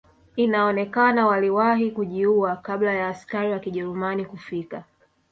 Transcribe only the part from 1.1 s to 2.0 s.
waliwahi